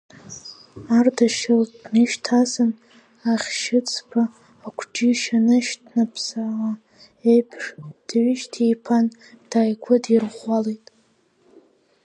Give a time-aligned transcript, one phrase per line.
[0.97, 2.71] Ардашьыл днышьҭасын,
[3.31, 4.21] ахьшьыцба
[4.67, 6.71] акәҷышь анышьҭнаԥаауа
[7.31, 7.65] еиԥш
[8.07, 9.05] дҩышьҭиԥаан,
[9.49, 10.85] дааигәыдирӷәӷәалеит.